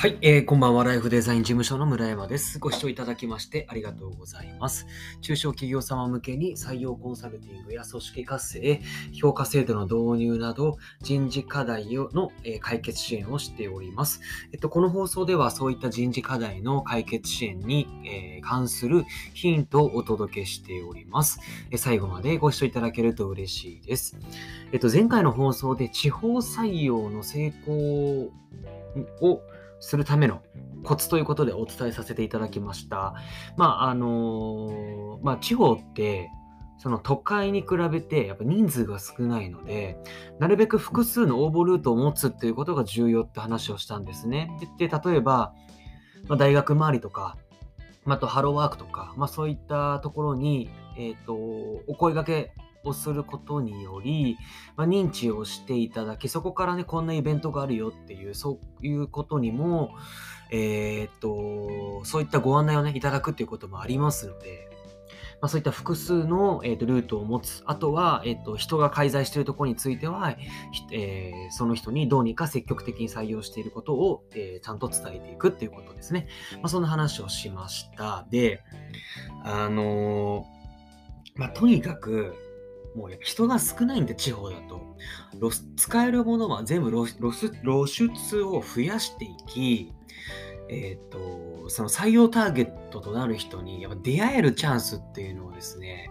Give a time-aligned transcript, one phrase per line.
[0.00, 0.82] はい、えー、こんばんは。
[0.82, 2.58] ライフデザイン事務所の村山です。
[2.58, 4.86] ご視聴いただきましてありがとうございます。
[5.20, 8.80] 中小企業様向けに採用コンサルティングや組織活性、
[9.12, 14.22] 評価制度の導入など人事課題の、え、解決支援をしております。
[14.54, 19.04] えっと、この放送ではそういった人事課題の解決支援に、え、関する
[19.34, 21.40] ヒントをお届けしております。
[21.70, 24.16] え最後までご視聴いただけると嬉しいです。
[24.72, 28.30] えっと、前回の放送で地方採用の成功
[29.20, 29.42] を
[29.80, 30.42] するための
[30.84, 33.14] コツということでお伝えさせていただきました。
[33.56, 36.30] まあ、あのまあ、地方って、
[36.78, 39.98] その都会に比べてやっぱ人数が少ないので、
[40.38, 44.50] なるべく複数の応募ルートを持つっていうことが重要って話をしたんですね。
[44.78, 45.52] で、で例えば、
[46.28, 47.36] まあ、大学周りとか、
[48.06, 52.52] あとハローワークとか、まあ、そういったところに、えっ、ー、と、お声掛け
[52.84, 54.36] をすることにより、
[54.76, 59.94] まあ、認知をしていただき、そこからね、こんなイベントがあるよっていう、そういうことにも、
[60.50, 64.70] えー、っと、そういったご案内をね、いただくっていうこともありますので、
[65.40, 67.62] まあ、そういった複数の、えー、とルートを持つ。
[67.64, 70.36] あとは、えー、と人が介在しているところについては、
[70.92, 76.28] えー、その人にどうにか積極的に採用していることを、えー、ちゃんと伝えていくっていうことですね。
[76.56, 78.26] まあ、そんな話をしました。
[78.30, 78.62] で、
[79.42, 80.44] あの
[81.36, 82.34] まあ、とにかく、
[82.94, 84.96] もう人が少ないんで、地方だと。
[85.38, 87.06] ロス使えるものは全部露
[87.86, 89.92] 出を増やしていき、
[90.68, 96.10] えっ、ー、と、その採用ターゲットとなる人にやっぱ出会えるチャンスっていうのをですね、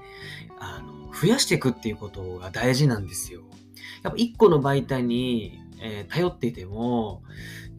[0.59, 3.41] あの増やしていくっていうことが大事なんですよ。
[4.03, 7.23] やっぱ一個の媒体に、えー、頼っていても、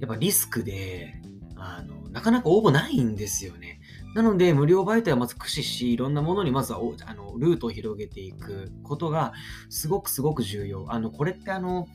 [0.01, 1.21] やっぱリスクで、
[1.57, 3.80] あの、なかなか応募ないんですよね。
[4.15, 9.33] なので、無料媒体をまず駆使し、いろんなものにまずはあのルートを広げていくことが、
[9.69, 10.87] すごくすごく重要。
[10.89, 11.87] あの、これってあの、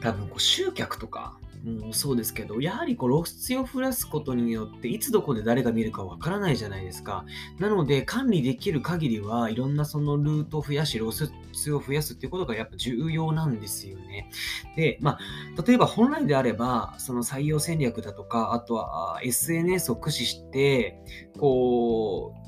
[0.00, 7.24] 多分こう集客とかもそうですけど、やはりこう露出を増やすことによって、いつどこで誰が見るかわからないじゃないですか。
[7.58, 14.30] なので、管理できる限りは、いろんなそのルートを増やし、露出を増やすっていうことがやっぱ重要なんですよね。
[14.76, 21.02] で、まあ、例えば本来であれば、その採用戦略だとか、あとは SNS を駆使して、
[21.38, 22.47] こう、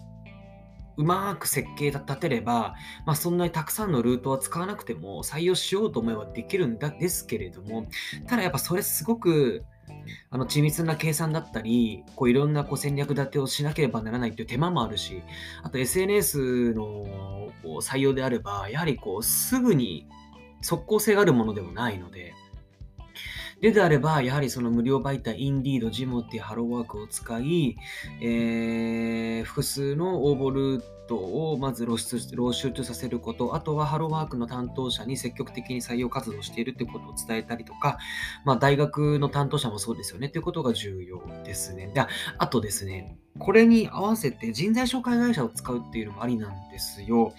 [0.97, 2.75] うまく設計立てれば、
[3.07, 7.87] まあ、そんなにたくさんのルートは使わなくても採用しようと思えばできるんだですけれども、
[8.27, 9.65] ただやっぱそれすごく
[10.31, 15.23] あの緻密な計算だったり、こういろんなこう戦略立てをしなければならないっていう手間もあるし、
[15.63, 17.53] あと SNS の
[17.83, 20.09] 採用であれば、やはりこうすぐに
[20.61, 22.35] 即効性があるものでもないので、
[23.61, 27.77] でであれば、やはりその無料媒体、インディード、ジモっていうハローワークを使い、
[28.23, 28.29] えー、
[29.61, 37.99] 複数の応募ルートをまず露出、露出させること、あとはハローワークの担当者に積極的に採用活動しているということを伝えたりとか、
[38.47, 41.89] まあ、大学の担当者もそうですよねということが重要ですね。
[41.89, 42.01] で
[42.39, 47.35] あとですね、これに合わせて人材紹介会社を使うっていうのもありなんですよ。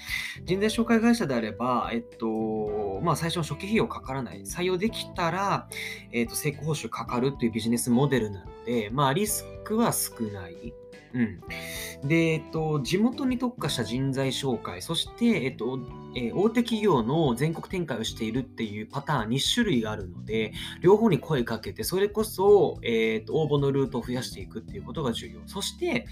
[0.45, 4.41] 人材紹介会社であれば、えっと、まあ最初の初期費用かからない。
[4.41, 5.67] 採用できたら、
[6.11, 10.73] えっと、成功報酬かかるっていうビジネスモデルなので、まあリスクは少ない。
[11.13, 12.07] うん。
[12.07, 15.79] で、えっと、地元に特化した人材紹介、そして、えっと、
[16.15, 25.39] えー、大手企業の全国展開をしているっていうパターン2種類があるので、両方に声かけて、それこそ、えっと、応募のルートを増やしていくっていうことが重要。
[25.45, 26.07] そして、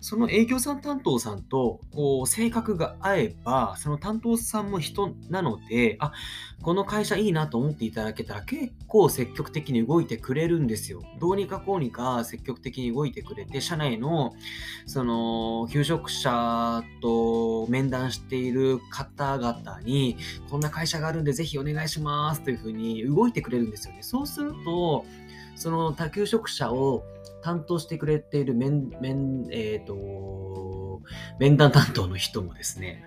[0.00, 6.12] その営業さん担当さんと、こう、性格が合えば、その担当さんも人なので、あ、
[6.62, 11.02] この会社いいなと思っていただけたら、結構積極的に動いてくれるんですよ。
[11.18, 14.34] どうにかこうにか積極的に動いてくれて、社内の、
[14.86, 20.16] その、求職者と面談している方々に、
[20.50, 24.02] こんな会社があるんでぜひお願いしますというふうに動いてくれるんですよね。
[24.02, 25.04] そうすると、
[25.56, 27.04] その他求職者を
[27.42, 31.02] 担当してくれている面、面、えっ、ー、と、
[31.38, 33.04] 面談担当の人もですね、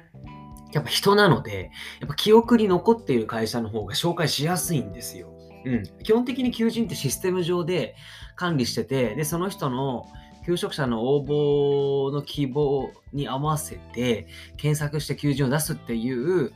[0.74, 5.34] やっぱ人なので、やっぱ記憶に残っている会社の方が紹介しやすいんですよ。
[5.66, 5.84] うん。
[6.04, 7.96] 基本的に求人ってシステム上で
[8.36, 10.06] 管理してて、で、その人の
[10.46, 16.52] 求職者の応募の希望に合わせて検索して求人を出すっていう、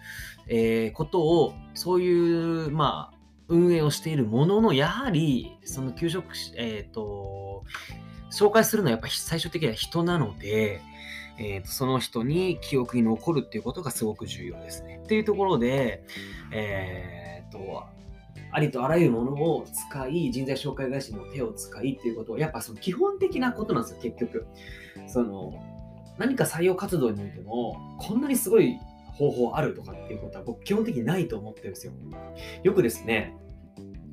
[0.47, 3.17] えー、ことを、そういう、まあ、
[3.47, 7.63] 運営をしているものの、やはり、その求職、えっ、ー、と、
[8.31, 10.81] 紹介するのはやっぱ最終的には人なので、
[11.39, 14.99] えーと、その人に記憶に残るっていうことがすごく重要ですね。
[15.03, 16.03] っていうところで、
[16.51, 17.85] えっ、ー、と、
[18.51, 24.47] ありとあらゆるものを使い、人材紹介会社の手を使いっていうことは、やっぱその基本的なことなんですよ、結局。
[25.07, 25.53] その、
[26.17, 28.77] 何か採用活動においても、こんなにすごい
[29.13, 31.93] 方法あるとかっていうことは僕基本的にないと思ってるんですよ。
[32.63, 33.35] よくですね、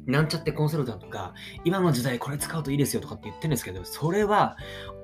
[0.06, 1.34] なんちゃってコンサルタントが、
[1.64, 4.56] 今の時代これ使うといいですよとかって言ってるんですけど、それは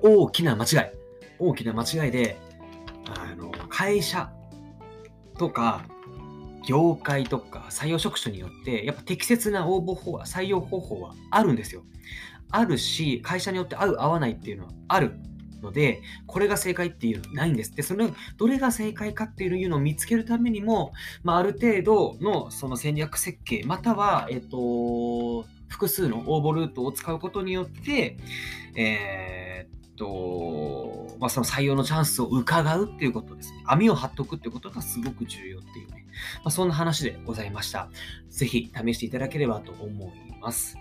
[0.03, 1.01] 大きな間違い。
[1.39, 2.37] 大きな間違いで、
[3.07, 4.31] あの、会社
[5.37, 5.85] とか、
[6.67, 11.83] 業界とか採用職種によって、やっぱ適切な応募法は、採用方法はあるんですよ。
[12.49, 15.13] あるし、会社によって合う合わないっていうのはある
[15.61, 17.75] ので、これが正解っていうのはないんです。
[17.75, 20.93] で、その、どれが正解かっていうのを見つけるためにも、
[21.23, 28.17] まあ、ある程度のその戦略設計、または、えっと、複数の応募ルートを使うことによって、
[28.75, 30.05] えー、っと、
[31.21, 33.63] まあ、その採用のチャンスを伺うっていうことですね。
[33.65, 36.05] 網を張っとくっていうことがすごく重要っていうね。
[36.37, 37.89] まあ、そんな話でございました。
[38.29, 40.75] ぜひ試していただければと思います。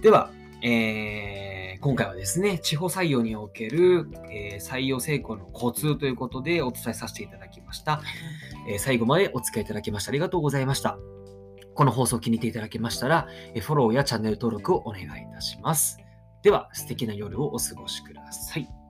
[0.00, 0.30] では、
[0.62, 8.00] えー、今回はですね、地方採用における、えー、採用成功のコツということでお伝えさせていただきました。
[8.66, 10.98] えー、最後までお付き合いいただきましてありがとうございました。
[11.74, 15.98] この放送を気に入っていただけましたら、えフォローやチャンネル登録をお願いいたします。
[16.42, 18.81] では、素敵な夜をお過ごしください。